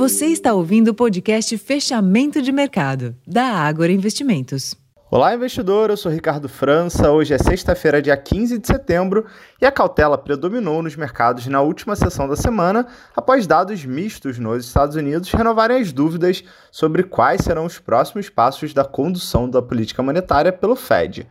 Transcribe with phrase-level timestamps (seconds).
[0.00, 4.74] Você está ouvindo o podcast Fechamento de Mercado, da Ágora Investimentos.
[5.10, 5.90] Olá, investidor.
[5.90, 7.10] Eu sou Ricardo França.
[7.10, 9.26] Hoje é sexta-feira, dia 15 de setembro,
[9.60, 14.64] e a cautela predominou nos mercados na última sessão da semana, após dados mistos nos
[14.64, 20.02] Estados Unidos renovarem as dúvidas sobre quais serão os próximos passos da condução da política
[20.02, 21.28] monetária pelo Fed.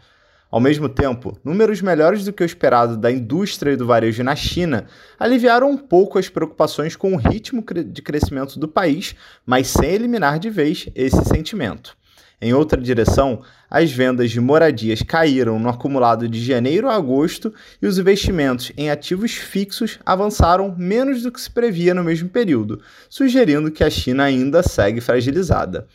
[0.52, 4.36] Ao mesmo tempo, números melhores do que o esperado da indústria e do varejo na
[4.36, 4.88] China
[5.20, 10.40] aliviaram um pouco as preocupações com o ritmo de crescimento do país, mas sem eliminar
[10.40, 11.95] de vez esse sentimento.
[12.41, 17.85] Em outra direção, as vendas de moradias caíram no acumulado de janeiro a agosto e
[17.85, 23.70] os investimentos em ativos fixos avançaram menos do que se previa no mesmo período, sugerindo
[23.70, 25.85] que a China ainda segue fragilizada.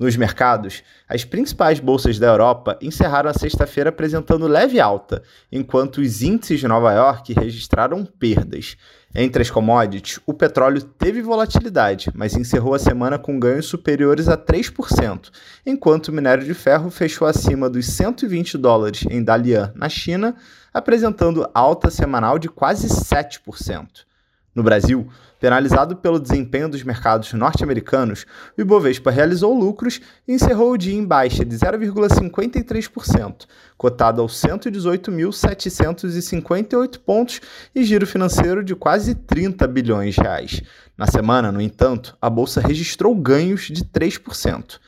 [0.00, 5.22] Nos mercados, as principais bolsas da Europa encerraram a sexta-feira apresentando leve alta,
[5.52, 8.78] enquanto os índices de Nova York registraram perdas.
[9.14, 14.38] Entre as commodities, o petróleo teve volatilidade, mas encerrou a semana com ganhos superiores a
[14.38, 15.30] 3%,
[15.66, 20.34] enquanto o minério de ferro fechou acima dos 120 dólares em Dalian, na China,
[20.72, 24.08] apresentando alta semanal de quase 7%.
[24.60, 25.08] No Brasil,
[25.40, 28.26] penalizado pelo desempenho dos mercados norte-americanos,
[28.58, 33.46] o Ibovespa realizou lucros e encerrou o dia em baixa de 0,53%,
[33.78, 37.40] cotado aos 118.758 pontos
[37.74, 40.60] e giro financeiro de quase 30 bilhões de reais.
[40.94, 44.78] Na semana, no entanto, a bolsa registrou ganhos de 3%.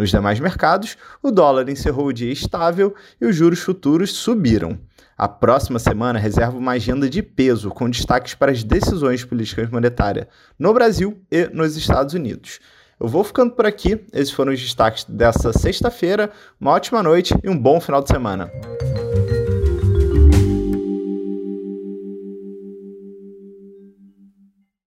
[0.00, 4.78] Nos demais mercados, o dólar encerrou o dia estável e os juros futuros subiram.
[5.14, 9.68] A próxima semana reserva uma agenda de peso, com destaques para as decisões de políticas
[9.68, 10.26] monetárias
[10.58, 12.60] no Brasil e nos Estados Unidos.
[12.98, 14.02] Eu vou ficando por aqui.
[14.10, 16.30] Esses foram os destaques dessa sexta-feira.
[16.58, 18.50] Uma ótima noite e um bom final de semana.